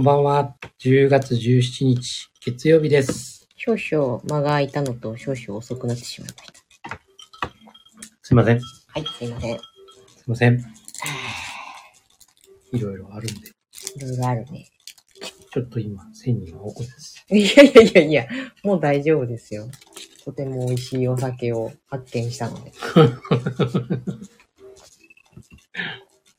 [0.00, 0.44] こんばんは。
[0.44, 0.56] こんばんは。
[0.78, 3.46] 10月17日、月曜日です。
[3.54, 6.98] 少々間が空いたのと少々遅くなってしまいました。
[8.22, 8.60] すいません。
[8.62, 9.50] すはい、すいません。
[9.50, 9.58] いい
[10.26, 10.58] ません。
[12.72, 13.52] いろいろあるんで、
[14.00, 14.70] ろいろあるね。
[15.52, 17.22] ちょっと今、1000人はおこです。
[17.28, 18.26] いやいやいやいや、
[18.64, 19.68] もう大丈夫ですよ。
[20.24, 22.72] とても美味しいお酒を発見したので。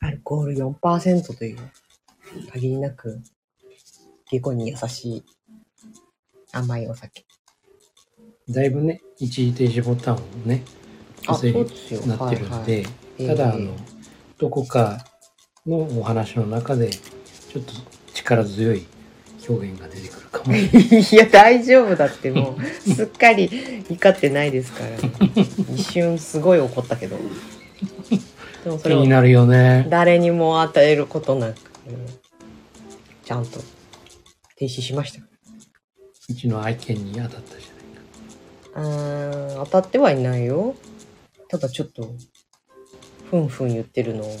[0.00, 1.58] アルコール4%という、
[2.50, 3.22] 限りなく、
[4.32, 5.24] 下戸に優しい
[6.52, 7.26] 甘いお酒。
[8.48, 10.62] だいぶね、一時停止ボタンをね、
[11.26, 12.16] あ、押せるそうですよ。
[12.16, 13.76] なってるんで、はいはいただ、あえの、
[14.38, 15.04] どこか
[15.66, 17.72] のお話の中で、ちょっと
[18.14, 18.86] 力強い
[19.46, 20.54] 表現が出てくるかも。
[20.56, 23.50] いや、大丈夫だってもう、 すっかり
[23.90, 24.96] 怒ってないですから。
[25.76, 27.18] 一瞬すごい怒ったけど。
[28.64, 29.86] でもそれを気になるよね。
[29.90, 31.56] 誰にも与えることなく、
[33.24, 33.60] ちゃんと
[34.62, 35.20] 停止しました。
[36.28, 38.88] うちの愛犬に当たったじゃないか。
[39.54, 40.76] うーん、当たってはいないよ。
[41.48, 42.14] ただちょっと、
[43.28, 44.36] ふんふん言ってるのを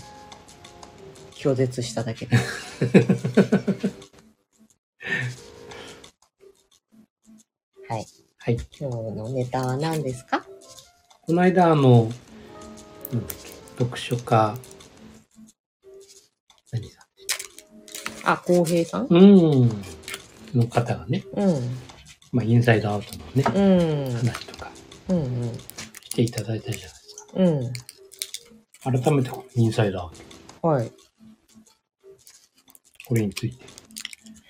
[1.32, 2.36] 拒絶しただけで。
[7.88, 8.06] はい。
[8.38, 8.56] はい。
[8.78, 10.46] 今日のネタは何ですか？
[11.22, 12.12] この間、あの、
[13.12, 14.56] なんだっけ、読書家、
[16.70, 17.00] 何さ
[18.22, 19.08] あ、浩平さんん？
[19.10, 19.16] う
[19.66, 19.82] ん。
[20.54, 21.76] の方がね、うん。
[22.32, 23.44] まあ、インサイドアウトのね、
[24.06, 24.12] うん。
[24.14, 24.70] 話とか。
[26.10, 27.72] していただいたじゃないですうん。
[28.92, 29.02] か。
[29.02, 30.10] 改めてこのインサイドアウ
[30.60, 30.92] ト、はい。
[33.06, 33.64] これについて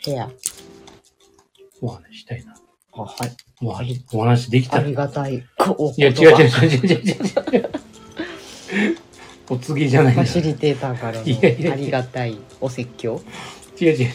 [0.04, 0.30] 部屋。
[1.80, 2.54] お話ししたいな。
[2.92, 3.36] あ、はい。
[3.62, 4.84] お話お話できたら。
[4.84, 5.44] ありがたい。
[5.78, 7.70] おいや、違う違う違う違う違う違う。
[9.50, 10.14] お告げじゃない。
[10.14, 13.20] ファシリテーターからのありがたいお説教。
[13.80, 14.08] 違う違う違う。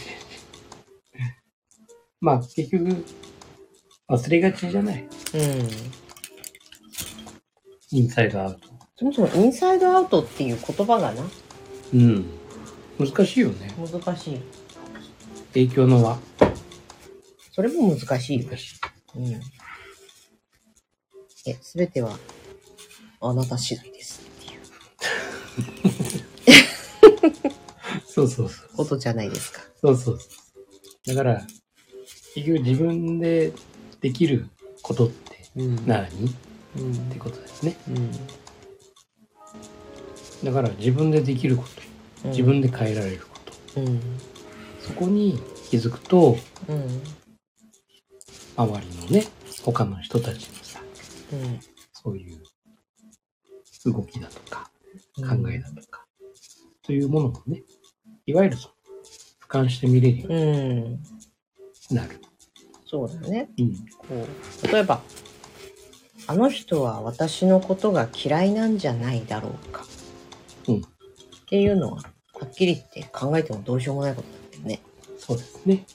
[2.20, 3.06] まあ、結局、
[4.10, 5.08] 忘れがちじゃない。
[5.34, 5.42] うん。
[7.92, 8.68] インサイドアウト。
[8.96, 11.24] そもそもインサイドアウトっていう言葉がな、
[11.94, 12.26] うん。
[13.00, 13.74] 難しいよね。
[13.78, 14.42] 難しい。
[15.54, 16.18] 影響の輪。
[17.52, 18.46] それも難しいよ。
[18.50, 18.80] 難しい。
[19.18, 19.42] うん。
[21.46, 22.18] え、すべては、
[23.22, 24.62] あなた次第ですっていう
[28.06, 28.70] そうそうそう。
[28.76, 29.62] ことじゃないですか。
[29.82, 30.28] そうそうそ
[31.06, 31.08] う。
[31.08, 31.46] だから、
[32.38, 33.52] 結局自分で
[34.00, 34.48] できる
[34.84, 36.08] ことってうん何、
[36.78, 37.76] うんってことですね。
[37.88, 38.12] うん
[40.44, 41.64] だから自分でできるこ
[42.22, 43.40] と、自分で変えられるこ
[43.74, 43.82] と。
[43.82, 44.00] うん。
[44.80, 45.40] そこに
[45.72, 46.38] 気づくと、
[46.68, 47.04] うん。
[48.56, 49.26] 周りのね、
[49.64, 50.80] 他の人たちのさ、
[51.34, 51.60] うん。
[51.92, 52.44] そういう
[53.92, 54.70] 動きだとか、
[55.18, 55.44] うん。
[55.44, 56.06] 考えだとか、
[56.84, 57.64] というものもね、
[58.28, 58.74] いわゆるその
[59.42, 60.92] 俯瞰して見れるよううん。
[60.92, 61.00] に
[61.92, 62.22] なる。
[62.86, 63.50] そうだね。
[63.58, 63.76] うん。
[63.98, 64.28] こ
[64.64, 65.02] う、例えば、
[66.28, 69.86] あの人は私のことが嫌いなんじゃないだろうか。
[70.68, 70.82] うん
[71.48, 72.02] っていうのは、
[72.34, 74.28] はっきり言って考えてもどうしようもないこと
[74.58, 74.82] だよね。
[75.18, 75.86] そうですね。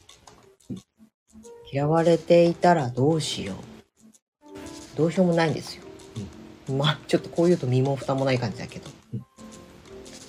[1.71, 4.97] 嫌われていたらどうしよう。
[4.97, 5.83] どうしようもないんですよ。
[6.75, 9.25] まあ、ちょっとこう言うと身も蓋もない感じだけどうん。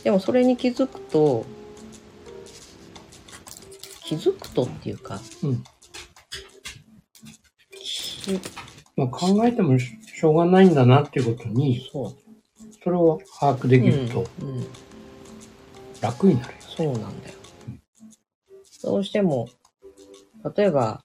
[0.04, 1.46] でもそれに気づくと、
[4.18, 5.64] 気づくとっていうか、うん。
[7.80, 8.40] き
[8.96, 12.16] まあ、考えてもしょうがないんだなっていうことに、そう。
[12.84, 14.68] それを把握できるとうんうん
[16.02, 16.60] 楽になるよ。
[16.60, 17.36] そうなんだよ。
[18.84, 19.48] どうしても、
[20.56, 21.02] 例えば、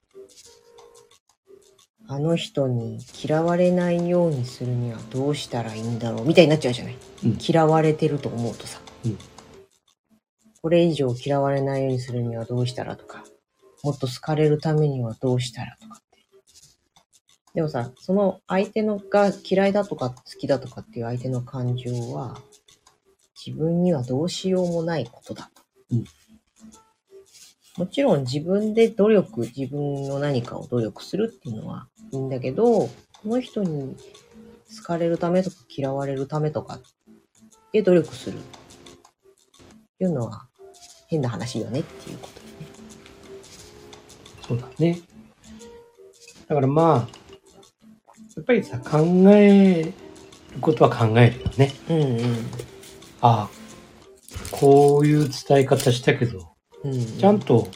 [2.08, 6.96] あの人に嫌われないようにするにはどうしたらいいんだろうみたいになっちゃうじゃない。
[7.24, 9.18] うん嫌われてると思うとさ、うん
[10.62, 13.24] これ以上嫌われないようにするにはどうしたらとか、
[13.82, 16.18] もっと好かれるためにはどうしたらとかって。
[17.54, 22.36] でもさ、その相手のが嫌いだとか好きだとかっていう相手の感情は、
[23.46, 25.50] 自分にはどうしようもないことだ。
[25.90, 26.04] うん
[27.78, 32.90] もちろん自分で努力、自分の何かを努力するっていうのはいいんだけど、こ
[33.24, 33.96] の人に
[34.76, 36.80] 好かれるためとか嫌われるためとか
[37.70, 38.38] で努力する
[40.00, 40.46] いうのは
[41.08, 42.48] 変な話よねっていうことね。
[44.46, 45.00] そうだね。
[46.46, 47.18] だからまあ、
[48.36, 48.98] やっぱりさ、考
[49.32, 49.92] える
[50.60, 51.72] ことは考えるよね。
[51.90, 52.46] うんうん。
[53.20, 53.48] ああ、
[54.52, 56.48] こういう伝え方したけど、
[56.84, 57.68] うん、ちゃんと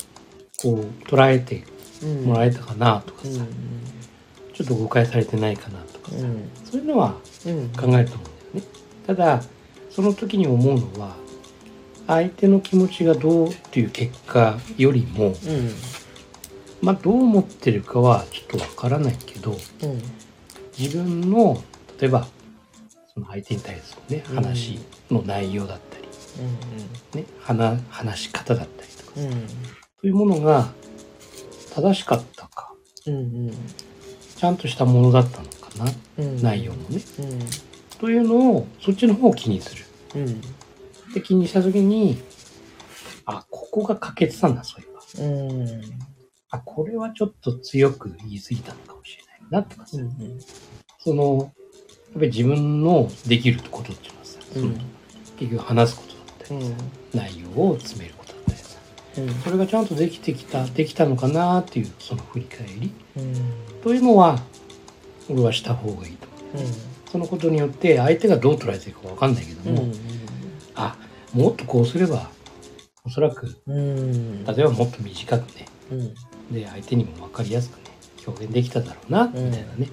[0.62, 1.64] こう捉えて
[2.02, 3.48] うんもらえたかなとかさ、うん
[4.54, 7.16] ちょっと誤解されてないかなとかさ、うんそういうのは
[7.46, 8.14] うん考えると思うんだよ
[8.54, 8.62] ね。
[9.06, 9.42] ただ、
[9.90, 11.16] その時に思うのは、
[12.06, 15.34] 相手の気持ちがどうっていう結果よりも、うん。
[16.82, 19.54] まあ、どう思ってるかはちょっとわからないけどう
[19.86, 20.02] ん
[20.76, 21.62] 自分の
[22.00, 22.26] 例えば
[23.14, 24.34] その相手に対するねうん。
[24.34, 29.46] 話の内容だったり、ね、話話し方だったりとかうん。
[30.00, 30.70] というものが
[31.72, 32.74] 正しかったか
[33.06, 33.18] うんう
[33.50, 33.52] ん。
[34.36, 36.42] ちゃんとしたものだったのかな、うん。
[36.42, 37.00] 内容もね。
[37.20, 37.38] うん。
[38.00, 39.84] というのをそっちの方を気にする。
[40.16, 40.40] うん
[41.14, 42.22] で気にした時に
[43.26, 45.24] あここが欠けてたんだそういえば。
[45.24, 45.80] うん。
[46.50, 50.38] あこれはちょっと強く言い過ぎたのかもしれないなとかさ、うん
[50.98, 51.52] その
[52.12, 54.68] やっぱり自分のできることっていうのはさ、その
[55.38, 56.74] 結局話すことだったりさ、
[57.14, 58.78] 内容を詰めることだったりさ
[59.18, 59.34] うん。
[59.34, 62.92] それがちゃんとできてきたできたのかなっていうその振り返り。
[63.16, 63.34] うん。
[63.82, 64.40] というのは
[65.30, 66.28] 俺はした方がいいと。
[66.54, 66.66] 思う。
[67.10, 69.84] そのことによって相手がどう捉えてるかわかんないけども、
[70.74, 70.96] あ
[71.32, 72.30] もっとこうすれば
[73.04, 74.44] おそらくうん。
[74.44, 76.14] 例えばもっと短くねうん。
[76.54, 77.82] で相手にも分かりやすくね
[78.26, 79.88] 表現できただろうなみたいなね、うん。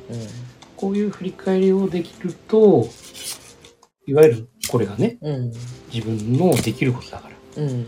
[0.75, 2.87] こういう振り返りをできると
[4.05, 5.51] いわゆるこれがねうん。
[5.93, 7.63] 自分のできることだから。
[7.63, 7.85] うん。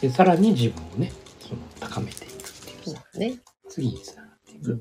[0.00, 2.36] でさらに自分をねその高めていくっ
[2.84, 3.38] ていうさだね。
[3.68, 4.80] 次につながっていく、うん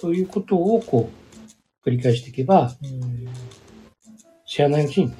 [0.00, 1.10] ということをこ
[1.84, 3.28] う繰り返していけばうん。
[4.46, 5.16] 知らないうちにね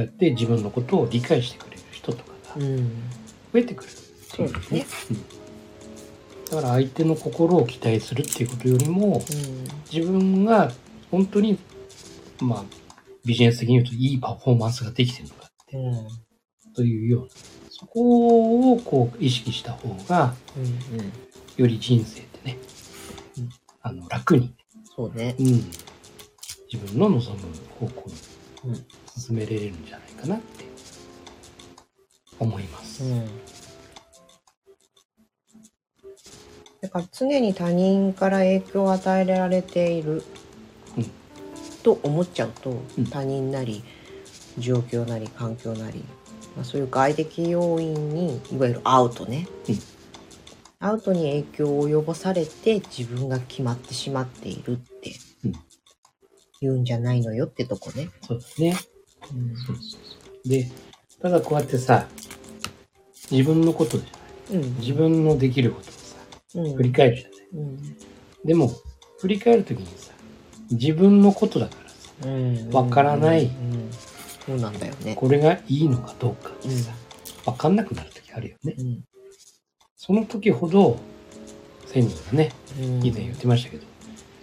[0.00, 2.76] そうやって自分のことを理解してくれる人とかがうん。
[3.52, 3.88] 増えてくる。
[3.88, 4.86] っていそうですね。
[5.10, 5.24] うん。
[6.50, 9.22] だから相手の心を期待するっていうことよりも
[9.92, 10.72] 自分が
[11.10, 11.58] 本当に
[12.40, 12.64] まあ
[13.24, 16.72] ビジネス的に言うといいパフォーマンスができてるのかうんうん。
[16.74, 17.28] というような
[17.68, 21.12] そこをこう意識した方がうん。
[21.56, 22.58] より人生ってね、
[23.36, 23.48] うん。
[23.82, 24.54] あの楽に、
[24.96, 25.36] そうね。
[25.38, 25.46] うん、
[26.72, 27.42] 自分の望む
[27.78, 28.14] 方向に
[28.64, 28.86] うん
[29.18, 30.64] 進めれるんじゃないかなって
[32.38, 33.04] 思います。
[33.04, 33.28] うん
[36.80, 40.24] だから常に他人から影響を与えられている
[40.96, 41.10] うん
[41.82, 43.84] と思っちゃうと、うん他人なり
[44.58, 45.98] 状況なり環境なり、
[46.56, 49.78] まあ、そういう外的要因にいわゆるアウトね、うん
[50.82, 55.12] アウトに影響を及ぼされて自分が決まってしまっているって
[55.44, 55.52] うん
[56.62, 58.08] 言うんじゃないのよってとこね。
[58.26, 58.76] そうですね。
[59.32, 59.98] うんそうそうそ
[60.44, 60.48] う。
[60.48, 60.70] で、
[61.20, 62.06] ただこうやってさ、
[63.30, 64.62] 自分のことじゃない。
[64.62, 66.16] うん自分のできることをさ、
[66.56, 67.38] うん振り返るじゃない。
[67.54, 67.96] うん
[68.44, 68.70] でも、
[69.20, 70.12] 振り返るときにさ、
[70.70, 73.90] 自分のことだからさ、うんわからないうんうん
[74.46, 75.14] そうなんだよね。
[75.14, 76.92] これがいいのかどうかってさ、
[77.44, 78.74] わかんなくなるときあるよね。
[78.78, 79.04] うん
[80.02, 80.98] その時ほど、
[81.86, 82.50] 千人がね、
[82.80, 83.84] うん以前言ってましたけど、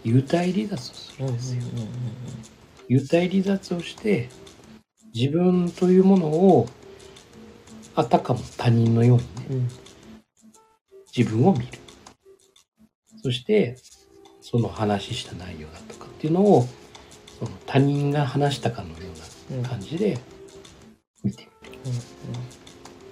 [0.06, 1.62] 幽体離脱をすうんうんるんですよ。
[2.90, 4.30] 幽体離脱をして、
[5.18, 6.68] 自分というものを、
[7.96, 9.70] あたかも他人のようにね、うんうん
[11.18, 11.80] 自分を見る。
[13.24, 13.78] そして、
[14.42, 16.68] その話した内容だとかっていうのを、
[17.40, 18.96] その他人が話したかのよ
[19.50, 20.20] うんうな感じで
[21.24, 21.80] 見てみる。
[21.86, 21.94] うん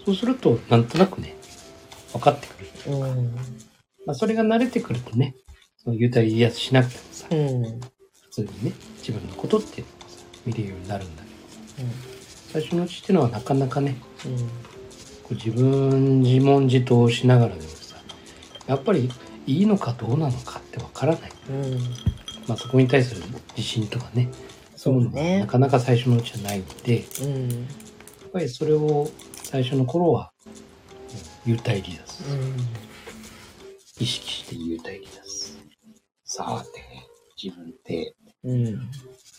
[0.05, 1.35] そうすると、なんとなくね、
[2.13, 2.95] 分かってくる。
[2.95, 3.35] うんうん
[4.05, 5.35] まあ、それが慣れてくるとね、
[5.77, 7.79] その幽体離脱しなくてもさ、うん
[8.21, 11.34] 普通にね、自分のことっていうのをさ、見れるようになるんだけどさ、
[12.51, 13.97] 最初のうちっていうのはなかなかね、
[15.23, 17.97] こう自分自問自答しながらでもさ、
[18.67, 19.09] やっぱり
[19.45, 21.31] いいのかどうなのかってわからない。
[21.49, 21.65] うん。
[21.65, 21.79] うん
[22.47, 23.23] まあそこに対する
[23.57, 24.29] 自信とかね、
[24.75, 27.47] そういうものがねなかなか最初のうちはないんで、やうん。
[27.49, 29.09] っぱりそれを
[29.43, 30.31] 最初の頃は、
[31.47, 32.23] うん幽体離脱。
[33.99, 35.57] 意識して幽体離脱。
[36.23, 36.81] さて、
[37.41, 38.89] 自分って、うん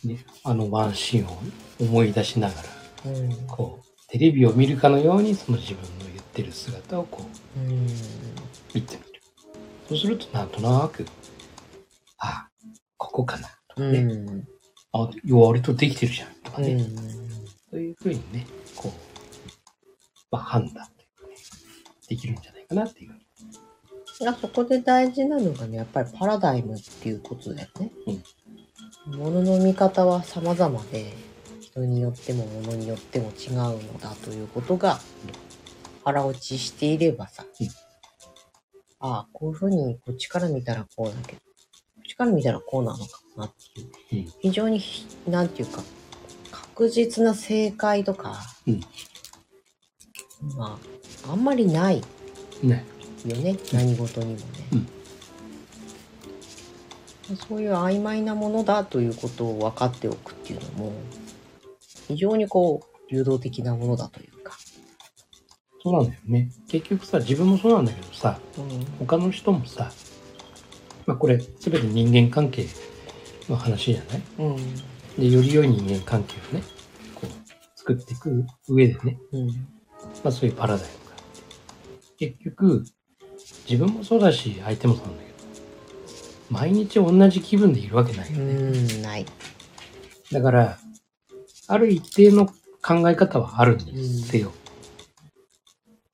[0.06, 1.38] ね、あのワンシーンを
[1.80, 2.54] 思い出しなが
[3.04, 7.24] ら、うんこう、テレビを見るかのように、その自分の言ってる姿をこ
[7.56, 7.86] う、うん
[8.74, 9.20] 見てみる。
[9.88, 11.06] そうすると、なんとなく、
[12.18, 12.48] あ、
[12.96, 13.48] ここかな。
[13.68, 13.98] とかね。
[13.98, 14.48] うん
[14.92, 16.34] あ、割とできてるじゃん。
[16.42, 16.72] とかね。
[16.72, 17.16] うん
[17.70, 18.92] そういうふうにね、こう、
[20.30, 21.34] まあ、判断というかね、
[22.08, 23.12] できるんじゃないかなっていう。
[24.26, 27.92] あそこで大事なのがねやっぱりパラダイムっていうことだよね。
[28.06, 28.14] も
[29.10, 31.14] のの見方は様々で
[31.60, 34.98] 人によっても物によっても違うのだということが
[36.04, 37.66] 腹落ちしていればさ、うん。
[38.98, 41.44] ああこういうふうにこっちから見たらこうだけどこ
[42.00, 43.52] っちから見たらこうなのかなっ
[44.10, 44.32] ていううん。
[44.40, 45.82] 非常にひなんていうか
[46.50, 48.80] 確実な正解とか、うん。
[50.56, 50.78] ま
[51.26, 52.02] ああんまりない
[52.62, 52.84] ね。
[53.24, 53.56] よね。
[53.72, 54.95] 何事にもね、うん
[57.34, 60.92] そういう曖昧なものだということを分かっておくっていうのも
[62.08, 64.56] 非常にこう流動的なものだというか。
[65.82, 66.50] そうなんだよね。
[66.68, 68.84] 結局さ、自分もそうなんだけどさ、うん。
[69.06, 69.92] 他の人もさ、
[71.06, 72.66] まあこれ全て人間関係
[73.48, 74.22] の話じゃない？
[74.38, 74.74] うん。
[75.16, 76.64] で、より良い人間関係をね、
[77.14, 77.26] こう、
[77.76, 79.46] 作っていく上でね、うん。
[79.48, 79.54] ま
[80.24, 82.26] あそういうパラダイムがあって。
[82.30, 82.84] 結局、
[83.68, 85.22] 自分もそうだし、相手もそうなんだ
[86.50, 88.52] 毎日同じ気分でいるわけないよね。
[88.52, 89.26] うん、ない。
[90.32, 90.78] だから、
[91.68, 94.52] ある一定の考え方はあるにせよ。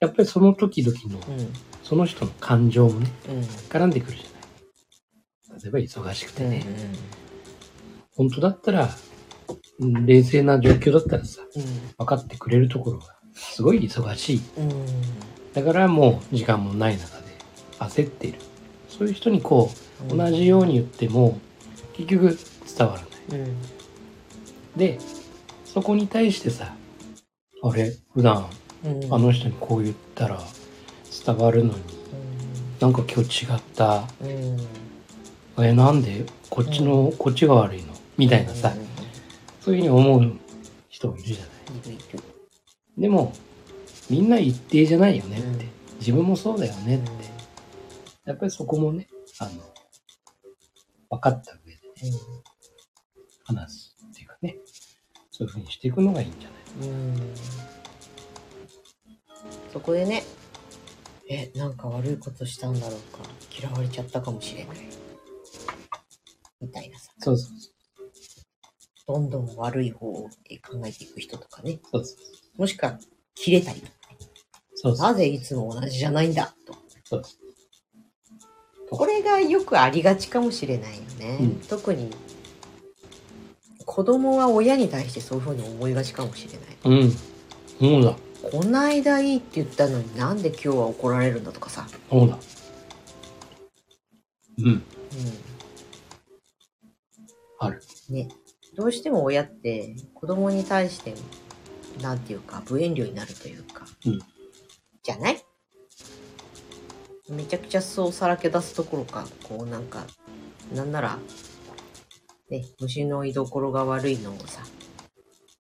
[0.01, 1.53] やっぱりその時々の、うん。
[1.83, 3.41] その人の感情もね、うん。
[3.41, 5.63] 絡んでくるじゃない。
[5.63, 6.51] 例えば忙しくてうん。
[6.51, 6.65] ね、
[8.17, 8.89] 本当だったら、
[9.79, 11.43] うん冷静な状況だったらさ、
[11.99, 14.41] 分かってくれるところが、すごい忙しい。
[14.57, 14.73] うん。
[14.73, 14.87] うん。
[15.53, 17.25] だからもう時間もない中で
[17.79, 18.39] 焦っている。
[18.99, 19.71] そういう人にこ
[20.11, 21.39] う、同じように言っても、
[21.95, 22.39] 結局
[22.77, 23.41] 伝わらない。
[23.41, 23.57] うん。
[24.77, 24.99] で、
[25.65, 26.75] そこに対してさ、
[27.63, 28.47] あれ、普段
[28.85, 29.15] うん。
[29.15, 30.41] あの人にこう言ったら
[31.25, 31.81] 伝わるのに、
[32.81, 34.05] なんか今日違った。
[34.21, 34.59] うん。
[35.57, 35.65] うん。
[35.65, 37.95] え、なんでこっちの、こっちが悪いの？
[38.19, 38.75] みたいなさ、
[39.61, 40.33] そういうふうに思う
[40.89, 41.99] 人もいるじゃない。
[42.99, 43.33] でも、
[44.11, 45.47] みんな一定じゃないよねって。
[45.65, 45.73] うん
[46.03, 47.09] 自分もそうだよねって。
[48.25, 49.09] やっぱりそこもね、
[49.41, 49.51] あの、
[51.11, 52.17] 分かった上でね、
[53.45, 54.57] 話すっていうかね、
[55.31, 56.89] そういうふうにしていくのがいいんじゃない？
[56.91, 57.37] う。
[59.73, 60.23] そこでね、
[61.29, 63.19] え、なんか悪いことしたんだろうか。
[63.59, 64.77] 嫌われちゃったかもしれない。
[66.61, 67.11] みたいなさ。
[67.19, 67.57] そうそう
[69.07, 70.31] どんどん悪い方を考
[70.87, 71.81] えていく人とかね。
[71.91, 72.05] そう。
[72.05, 72.23] そうそ
[72.57, 72.99] うもしくは、
[73.35, 73.93] 切れたりとか。
[74.75, 75.07] そうそう。
[75.09, 76.75] なぜいつも同じじゃないんだと。
[77.05, 77.23] そう
[78.95, 81.39] これがよくありがちかもしれないよね。
[81.41, 82.11] うん特に、
[83.87, 87.01] 子供は親に対してそういうふうに思いがちかもしれない。
[87.01, 87.11] うん。
[87.81, 88.17] そうだ。
[88.51, 91.87] こないだいいって言ったのになんで今日は怒られるんだとかさ。
[92.11, 92.39] そうだ。
[94.59, 94.67] うん。
[94.75, 94.83] う
[97.61, 97.83] ある。
[98.11, 98.15] ん。
[98.15, 98.29] ね。
[98.77, 101.15] どうしても親って子供に対して、
[102.03, 103.87] なんていうか、無遠慮になるというか。
[104.07, 104.19] うん
[105.03, 105.45] じゃない？
[107.33, 110.07] めちゃくちゃそうさらけ出すところか、こうなんか、
[110.75, 111.19] なんなら、
[112.51, 114.63] ね、虫の居所が悪いのをさ、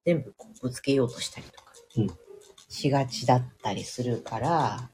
[0.05, 2.11] 全部こうぶつけようとしたりとか、うん。
[2.69, 4.91] しがちだったりするから、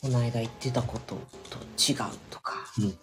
[0.00, 1.16] この間言ってたこと
[1.50, 1.96] と違う
[2.30, 2.92] とか、うん。
[2.92, 2.98] こ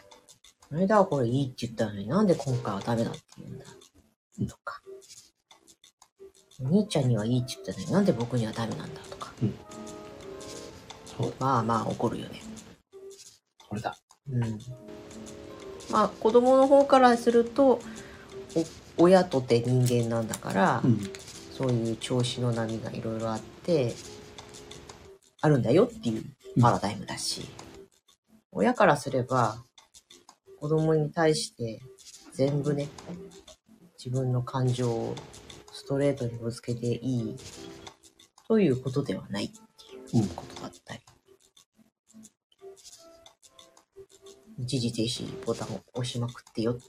[0.71, 3.65] の間はこれいいって言ったのになんで今回はダメだって言うんだ、
[4.39, 4.47] うん。
[4.47, 4.81] とか、
[6.59, 8.99] お兄ちゃんにはいいって言ったのになんで僕にはダメなんだ？
[9.01, 9.31] とか、
[11.17, 11.33] そう。
[11.39, 12.41] まあまあ怒るよね。
[13.67, 13.97] これだ。
[14.31, 14.59] うん。
[15.89, 17.79] まあ子供の方からすると、
[18.97, 20.99] お親とて人間なんだから、ん。
[21.51, 23.93] そういう調子の波がいろいろあって、
[25.41, 26.23] あるんだよっていう
[26.61, 27.47] パラダイムだし、
[28.51, 29.63] 親からすれば、
[30.59, 31.79] 子供に対して
[32.33, 32.89] 全部ね、
[33.97, 35.15] 自分の感情を
[35.71, 37.37] ストレートにぶつけていい
[38.47, 39.49] ということではないっ
[40.09, 40.71] ていうことだっ
[44.67, 46.83] 一時停止ボタンを押しまくってよって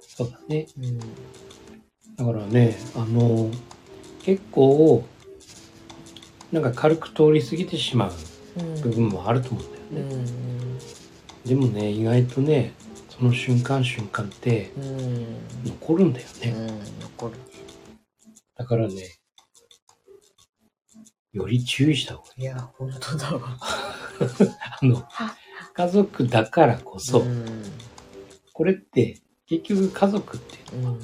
[0.00, 0.66] そうだね。
[0.78, 0.88] いう。
[0.88, 0.98] うん
[2.14, 3.50] だからね、あの、
[4.22, 5.02] 結構、
[6.52, 8.12] なんか軽く通り過ぎてしまう
[8.82, 10.14] 部分もあると思うんだよね。
[10.14, 10.78] うん
[11.48, 12.74] でもね、意外とね、
[13.08, 15.26] その瞬間瞬間ってうん
[15.64, 16.50] 残るんだよね。
[16.52, 17.38] うん残る
[18.58, 18.94] だからね、
[21.32, 22.42] より注意した方がいい。
[22.42, 25.08] いや本当だわ あの、
[25.74, 27.44] 家族だからこそ、うん
[28.54, 31.00] これって結局家族っていうのは、うん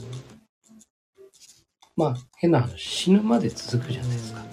[1.97, 4.45] まあ変な話、死ぬまで続くじゃないですか。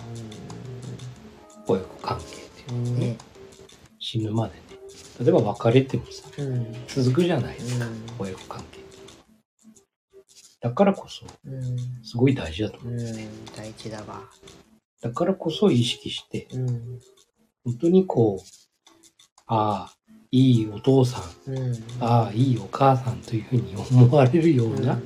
[1.68, 3.06] 親子関係っていうのはね。
[3.08, 3.18] ね
[4.00, 4.62] 死ぬまでね。
[5.20, 7.86] 例えば別れてもさ、うん続くじゃないですか。
[8.18, 8.80] 親子関係。
[10.62, 12.94] だからこそ、うんすごい大事だと思う。
[12.94, 14.24] うん大事だわ
[15.02, 17.00] だからこそ意識して、うん
[17.66, 18.46] 本当にこう、
[19.48, 19.96] ああ、
[20.32, 21.84] いいお父さん、うん。
[22.00, 25.00] ああ、いいお母さんというふうに思われるような、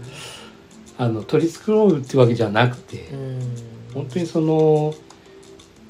[0.98, 3.40] あの、取り繕うってわけじゃなくて、うん。
[3.94, 4.94] 本当にその、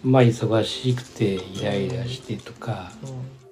[0.04, 2.92] まあ忙しくてイライラしてとか、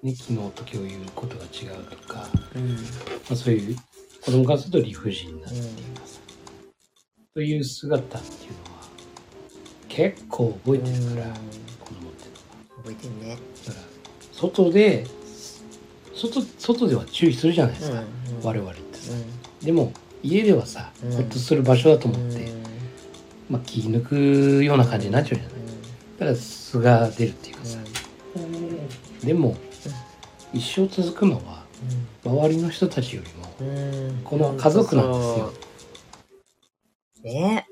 [0.02, 2.74] ね、昨日と今日言うことが違うとか、うん。
[2.74, 2.80] ま
[3.32, 3.76] あ、そういう
[4.22, 5.72] 子供からすると理不尽なっていうか
[6.06, 6.20] さ、
[7.34, 8.88] という姿っていうのは
[9.88, 11.26] 結構覚えてるから、
[11.80, 12.84] 子供ってのは。
[12.84, 13.38] 覚えてんね。
[13.66, 13.86] だから
[14.32, 15.06] 外で
[16.18, 18.04] 外外では注意するじゃないですか、
[18.44, 19.14] 我々ってさ。
[19.64, 19.94] でも
[20.24, 21.12] 家ではさ、うん。
[21.12, 22.52] ほっとする場所だと思って、
[23.50, 25.54] まあ、気抜くような感じになっちゃうじゃない。
[26.20, 27.78] だから素が出るっていうかさ、
[29.24, 29.56] でも
[30.54, 31.66] 一生続くのは
[32.26, 34.22] 周りの人たちよりもうん。
[34.24, 35.54] この家族なんですよ。
[37.24, 37.68] ね。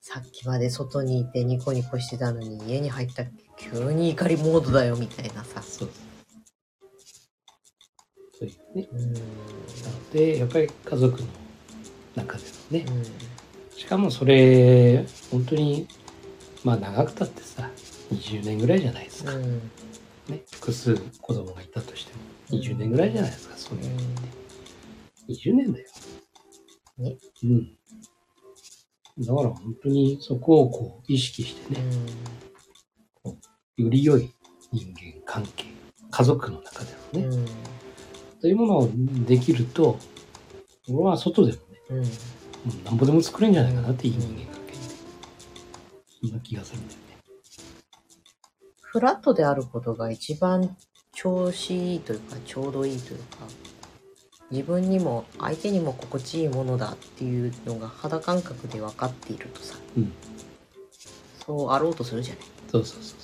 [0.00, 5.62] さっきまで外にいてニコニコしてたのに家に入ったら急に怒りモードだよみたいなさ。
[5.62, 5.90] そう
[8.74, 8.88] ね。
[8.92, 9.12] うん。
[9.14, 11.26] なのでやっぱり家族の
[12.16, 12.86] 中でのね。
[13.76, 15.88] しかもそれ本当に
[16.62, 17.70] まあ長くたってさ
[18.12, 19.58] 20年ぐらいじゃないですか、うん。
[20.28, 25.32] ね、複数子供がいたとしても20年ぐらいじゃないですかそういうのって。
[25.32, 25.86] 20年だよ。
[26.98, 27.16] ね。
[27.42, 27.76] うん。
[29.18, 31.80] だから本当にそこをこう意識してね、
[33.76, 34.32] より良い
[34.72, 35.66] 人間関係
[36.10, 37.46] 家族の中でのね、うん。
[38.44, 38.90] というものを
[39.26, 39.98] できると
[40.86, 42.84] 俺は外でもねうん。
[42.84, 44.72] なんぼでも作れるんじゃないかなっていい人間関係。
[44.72, 44.80] って
[46.20, 47.04] そんな気がするんだよね。
[48.82, 50.76] フラットであることが一番
[51.14, 53.24] 調子いいというかちょうどいいというか
[54.50, 60.12] 自分にも相手にも心地いいものだっていうのが肌感覚で分かっているとさうん。
[61.46, 62.44] そうあろうとするじゃない。
[62.70, 63.18] そうそうそう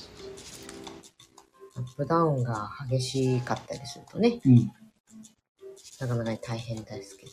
[1.77, 4.73] アップダウンが激しかったりするとねそううん
[6.01, 7.33] なかなかに大変ですけど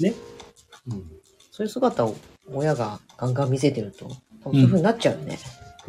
[0.00, 0.14] ね
[0.88, 1.10] うん
[1.50, 2.16] そういう姿を
[2.52, 4.08] 親がガンガン見せてると
[4.42, 5.38] そういう風になっちゃうよね、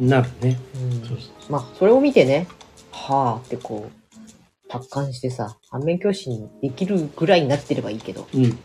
[0.00, 2.46] なるねうんそうそうまあそれを見てね
[2.92, 8.58] はあってこう達観してさ反面教師にできるぐらいになってればいいけどうん。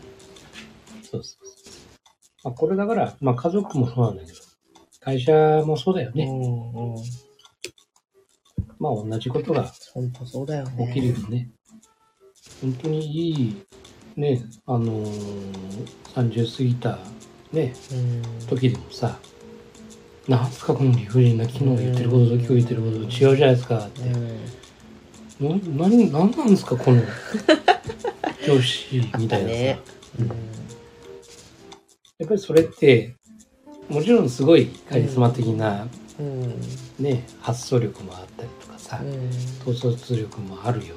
[1.12, 1.52] そうそうそう。
[2.44, 4.38] まあ、これだから、まあ家族もそうなんだけど、
[5.00, 5.32] 会社
[5.64, 6.24] もそうだよね。
[6.24, 7.02] うんうん
[8.78, 10.88] まあ同じことが本当そうだよね。
[10.88, 11.50] 起きるよね。
[12.62, 13.56] 本当にいい、
[14.16, 15.10] ね、あのー、
[16.14, 16.98] 30過ぎた、
[17.52, 17.94] ね、う
[18.44, 18.46] ん。
[18.46, 19.18] 時でもさ、
[20.28, 24.02] なんすかこの理不尽な昨日言ってることと今日言ってることと違うじゃないですかって。
[25.40, 27.02] な、何、何なんですかこの
[28.46, 29.54] 上司みたいなさ。
[29.54, 29.80] ね。
[30.20, 30.28] うん。
[30.28, 30.32] や
[32.26, 33.16] っぱりそれって、
[33.88, 35.88] もちろんすごいカリスマ的な
[36.20, 36.60] うん。
[37.00, 39.00] ね、発想力もあったりとかさ、
[39.66, 40.94] 統率力もあるよ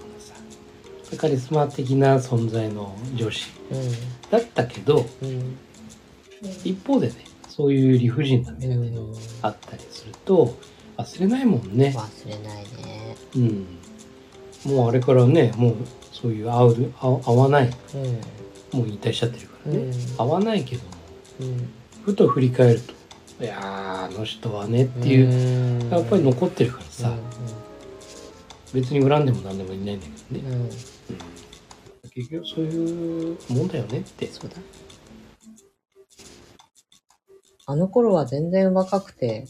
[1.17, 3.47] カリスマ的な存在の上司
[4.29, 5.29] だったけど、うん。
[5.29, 5.57] うん。
[6.63, 7.15] 一方でね、
[7.47, 10.57] そういう理不尽な目がねうんあったりすると、
[10.97, 11.93] 忘れないもんね。
[11.95, 13.15] 忘れないね。
[13.35, 13.65] うん。
[14.65, 15.75] もうあれからね、もう
[16.11, 17.69] そういう会う、会会わない、
[18.73, 18.79] うん。
[18.79, 19.79] もう引退しちゃってるからね。
[19.79, 20.89] うん会わないけども、
[21.41, 21.69] うん。
[22.03, 22.93] ふと振り返ると、
[23.43, 27.13] いやー、あの人はねっていう、うんやっぱり残ってるからさ、
[28.75, 30.51] 別に恨んでも何でもいないんだけどね。
[30.51, 30.69] うん。
[32.09, 34.27] 結局そういうもんだよねって。
[34.27, 34.57] そうだ。
[37.65, 39.47] あの頃は全然若くて、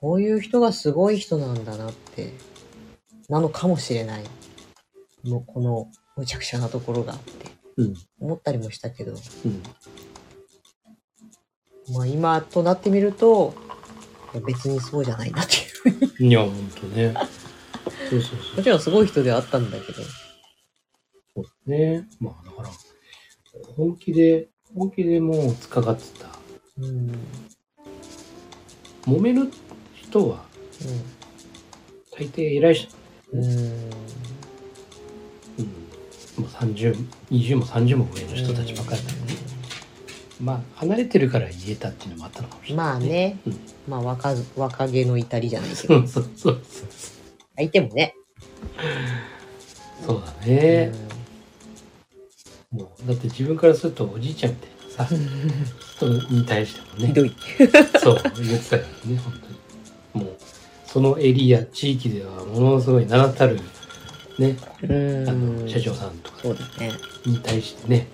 [0.00, 2.32] こういう人がすごい人なんだなって、
[3.28, 4.24] なのかもしれない。
[5.24, 7.94] もうこの無茶苦茶なところがあって、うん。
[8.18, 9.62] 思ったりもしたけど、うん。
[11.94, 13.54] まあ今となってみると、
[14.46, 16.28] 別にそうじゃないなっていう。
[16.28, 17.14] いや、ほんとね。
[18.12, 20.02] そうそうそうもちろんすごい人ではあったんだけど。
[20.02, 22.06] そうだね。
[22.20, 22.68] まあだから、
[23.76, 26.28] 本気で、本気でもう突っかかってた。
[26.78, 27.12] うん。
[29.06, 29.50] 揉める
[29.94, 30.44] 人は
[32.10, 32.94] 大抵偉い人。
[33.32, 33.42] うん。
[33.42, 33.50] うん。
[33.50, 33.62] うん。
[33.64, 33.80] も
[36.38, 36.94] う30、
[37.30, 39.34] 20も30も上の人たちばかりだよね。
[40.40, 42.98] まあ、離れてるから言えたっていうのもあったのかもしれない、まあ。
[42.98, 47.11] ね、うんまあ若ず若気の至りじゃないけど、 そうそうそうそう。
[47.56, 48.14] 相手もね。
[50.04, 50.92] そうだね。
[52.72, 54.70] もう、だって自分からするとおじいちゃんみたい
[55.06, 55.14] なさ、
[55.96, 57.06] 人に対してもね。
[57.08, 57.36] ひどい。
[58.00, 59.40] そう、言ってたからね、本
[60.12, 60.24] 当に。
[60.24, 60.36] もう、
[60.86, 63.60] そのエリア、地域ではものすごい名だたる、
[64.38, 66.92] ね、うんあの、社長さんとかそうだね。
[67.26, 68.08] に対してね、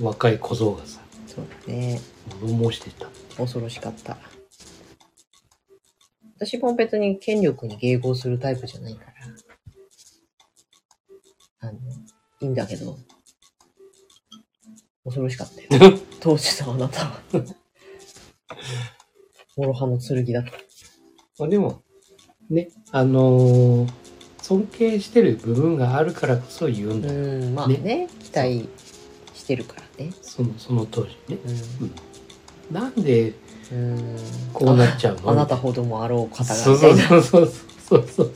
[0.00, 2.00] 若い小僧がさ、そうだね。
[2.40, 3.06] 物申してた。
[3.36, 4.16] 恐ろしかった。
[6.36, 9.12] 私も別に権力に迎合するタイプじゃないから。
[11.68, 11.78] あの、
[12.40, 12.98] いいんだけど、
[15.04, 15.98] 恐ろしかったよ。
[16.20, 17.22] 当時のあなたは。
[19.56, 20.52] 諸刃の剣だった。
[21.38, 21.82] まあでも、
[22.50, 24.06] ね、あのー
[24.46, 27.14] 尊敬してる部分があるからこそ言うんだよ。
[27.14, 28.68] うん、まあね、期待
[29.34, 30.12] してるからね。
[30.22, 31.36] その、その当時ね。
[31.80, 31.92] ううん。
[32.70, 33.34] なんで、ん。
[33.72, 34.16] うん。
[34.52, 36.78] こうなっちゃうのああなたほどもあろう方がそう。
[36.78, 37.52] そうそうそう
[37.88, 38.32] そうそう。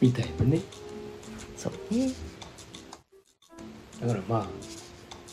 [0.00, 0.60] みたいなね。
[1.56, 2.10] そうね。
[4.00, 4.46] だからまあ、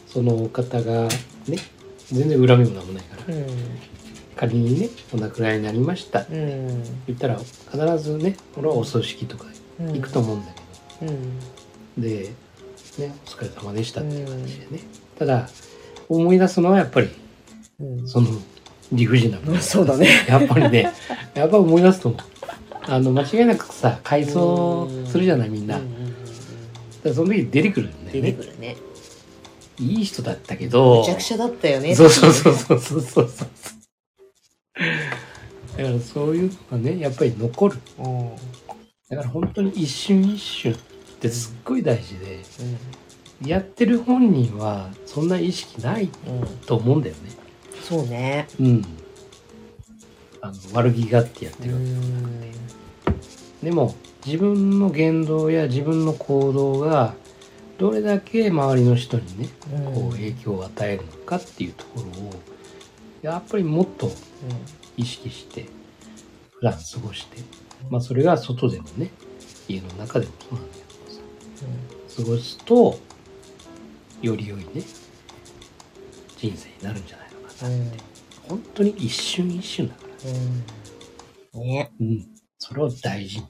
[0.07, 1.07] その方が
[1.47, 1.57] ね、
[2.11, 3.45] 全然恨みもなんもないから、うん。
[4.35, 6.83] 仮にね、お亡くなりになりましたってうん。
[7.07, 9.45] 言ったら、必ずね、俺はお葬式とか
[9.79, 9.93] うん。
[9.93, 10.51] 行くと思うんだ
[10.99, 11.39] けど、うん。
[12.01, 12.29] で、
[12.99, 14.81] ね、お疲れ様でしたっていう感じでね。
[15.17, 15.49] ただ、
[16.07, 17.13] 思い出すのはやっぱり、うん。
[18.05, 18.27] その
[18.91, 20.25] 理不尽な部分そうだね。
[20.27, 20.91] やっぱりね、
[21.33, 22.21] やっぱ思い出すと思う。
[22.87, 25.77] あの、間違いなくさ、改装するじゃない、みんな。
[25.77, 25.81] ん
[27.03, 28.33] うその時出てくるんだ出よね。
[28.33, 28.75] てくるね。
[29.79, 31.95] いい人だったけどめちゃくちゃだったよね。
[31.95, 33.47] そうそうそうそうそうそうそう。
[35.77, 37.77] だからそういうのがね、やっぱり残る。
[37.99, 38.35] うん。
[39.09, 40.75] だから本当に一瞬一瞬っ
[41.19, 42.41] てすっごい大事で、
[43.45, 46.07] うやってる本人はそんな意識ないん。
[46.07, 46.47] うん。
[46.65, 47.48] と思うんだよね。
[47.89, 48.47] そうね。
[48.59, 48.85] うん。
[50.41, 51.85] あの悪気があってやってうるわけ。
[51.87, 52.53] ん。
[53.63, 57.13] でも自分の言動や自分の行動が
[57.77, 59.49] どれだけ周りの人にね
[59.93, 62.33] こう影響を与えるのかっていうところを
[63.21, 64.11] やっぱりもっと
[64.97, 65.65] 意識して
[66.51, 67.37] 普段過ごして
[67.89, 69.11] まあそれが外でもね
[69.67, 70.79] 家の中でもそうなんだけ
[72.13, 72.99] どさ過ごすと
[74.21, 74.65] より良いね
[76.37, 77.28] 人生になるんじゃない？
[77.61, 77.91] のかなうん。
[78.47, 80.31] 本当に一瞬一瞬だから。
[81.55, 81.61] うん。
[81.61, 81.91] ね。
[81.99, 82.27] うん。
[82.57, 83.49] それを大事にね。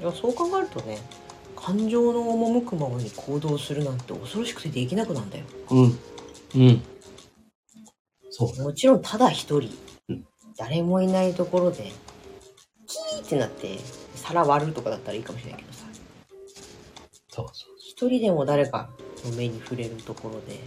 [0.00, 0.98] いやそう考えるとね
[1.54, 5.44] 感情の赴くままに行動するなんて恐ろしくてできなくなんだよ。
[5.70, 5.98] うん。
[6.54, 6.82] うん。
[8.30, 8.62] そう。
[8.62, 9.70] もちろんただ一人、
[10.08, 10.26] うん。
[10.56, 11.92] 誰もいないところで
[12.86, 13.78] キーってなって
[14.14, 15.84] 皿割るとかだったらいいかもしれないけどさ。
[17.28, 17.70] そうそう。
[17.78, 18.88] 一人でも誰か
[19.26, 20.60] の目に触れるところで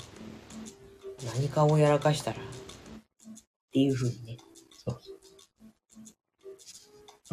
[1.26, 2.40] 何かをやらかしたらっ
[3.72, 4.38] ていう風にね
[4.86, 5.18] そうそう。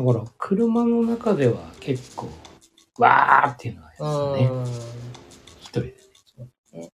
[0.06, 2.28] だから、車の中では結構、
[2.98, 3.96] わーっていうのはや
[4.36, 4.46] つね。
[4.48, 4.64] うん
[5.60, 5.94] 一人で
[6.38, 6.92] ねね。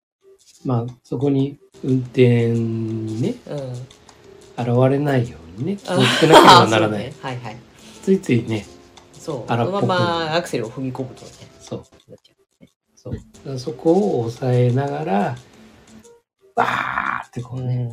[0.64, 3.58] まあ、そこに運転にね、うん
[4.56, 7.00] 現れないようにね、 気をつけなければならない。
[7.04, 7.56] ねはいはい
[8.02, 8.64] ついついね、
[9.12, 11.84] そうそのままアクセルを踏み込むとねそう、
[12.94, 13.14] そう。
[13.58, 15.36] そこを抑えながら、
[16.56, 17.90] わーってこうね、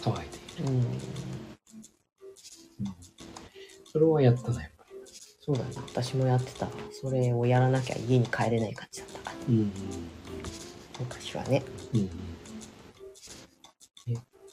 [0.00, 0.68] 騒いでいる。
[0.68, 0.86] うん、うん、
[3.90, 4.84] それはやったな、やっぱ
[5.40, 5.70] そうだね。
[5.76, 6.68] 私もやってた。
[6.92, 9.36] それをやらなきゃ家に帰れない感じだったから。
[9.48, 9.54] り。
[9.54, 9.72] うん。
[11.00, 11.62] 昔はね。
[11.92, 12.10] うん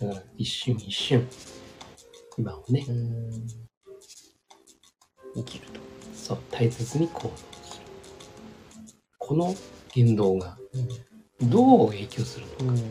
[0.01, 1.27] だから、一瞬一瞬、
[2.35, 3.47] 今をね、うん。
[5.35, 5.79] 生きると。
[6.15, 7.85] そう、大切に行動する。
[9.19, 9.55] この
[9.93, 10.57] 言動が
[11.43, 12.81] どう影響するのか。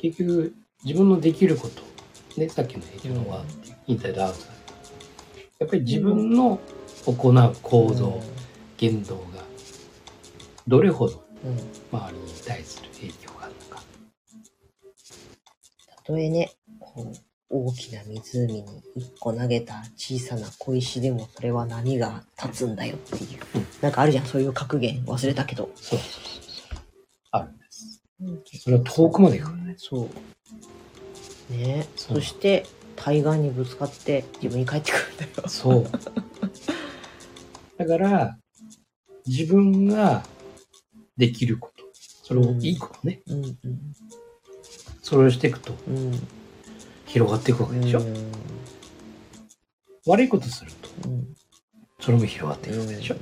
[0.00, 1.82] 結局、自分のできること、
[2.40, 6.58] ね、さっきの影響の輪っていう、インサイドアウトだけどやっぱり自分の
[7.06, 8.22] 行う行動、
[8.78, 9.22] 言動が、
[10.66, 11.22] どれほど
[11.92, 13.82] 周りに対する影響があるのか。
[15.96, 17.16] たとえねこう
[17.52, 23.66] 大きな湖に一個投げた小さな小石でもそれは波が立つんだよっていう、うん。
[23.80, 26.78] なんかあるじゃんそういう格言忘れたけど、そうそうそうそう。
[27.32, 28.02] あるんです。
[28.58, 29.74] それは遠くまで行くからね。
[29.78, 30.08] そ
[31.50, 31.52] う。
[31.52, 31.86] ね。
[31.96, 32.16] そう。
[32.16, 35.48] そして対岸にぶつかって自分に返ってくるんだよ。
[35.48, 35.86] そう。
[37.78, 38.38] だから、
[39.26, 40.24] 自分が
[41.16, 43.56] できること、それをいいことね、うんうん。
[45.02, 46.28] それをしていくとうん。
[47.06, 48.00] 広がっていくわけでしょ。
[48.00, 48.32] うん。
[50.06, 51.34] 悪いことすると、うん
[52.00, 53.16] それも広がっていくわけでしょ。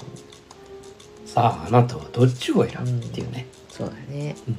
[1.26, 3.46] さあ、あなたはどっちを選ぶっていうね。
[3.68, 4.36] そうだね。
[4.46, 4.56] うん、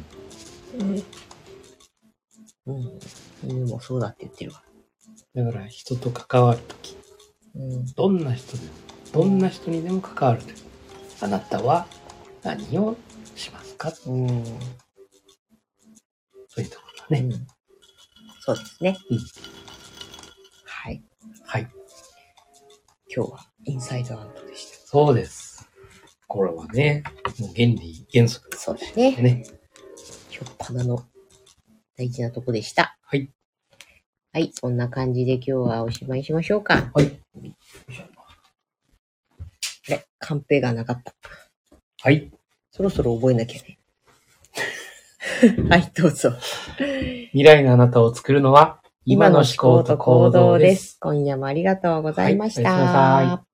[3.43, 4.63] 犬もそうだって言ってるわ
[5.35, 6.95] だから、人と関わるとき、
[7.55, 8.69] うんどんな人でも、
[9.13, 10.61] どんな人にでも関わるとき、
[11.21, 11.87] あなたは
[12.43, 12.95] 何を
[13.35, 13.91] しますか？
[14.07, 14.43] うん
[16.53, 17.21] というところだね。
[17.21, 17.47] うん
[18.41, 18.97] そうですね。
[19.09, 19.19] うん
[20.65, 21.03] はい。
[21.45, 21.67] はい。
[23.13, 24.87] 今日はインサイドアウトでした。
[24.87, 25.69] そうです。
[26.27, 27.03] これはね、
[27.39, 29.15] もう原理原則そうだね。
[29.17, 29.43] ね。
[30.39, 31.03] しょっぱなの
[31.97, 32.97] 大事なとこでした。
[33.03, 33.29] はい。
[34.31, 34.51] はい。
[34.53, 36.89] そんな感じで今日はおしまいにしましょうか。
[36.93, 37.19] はい。
[39.87, 41.13] あれカンペがなかった。
[42.01, 42.31] はい。
[42.71, 43.79] そろそろ覚えなきゃね。
[45.69, 46.31] はい、どうぞ。
[47.31, 50.97] 未来のあなたを作るのは、今の思考と行動です。
[51.01, 52.71] 今夜もありがとうございました。
[52.71, 53.48] はいおやすみなさい